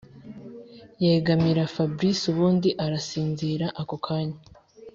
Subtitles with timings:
[1.03, 4.39] yegamira fabric ubundi arasinzira ako kanya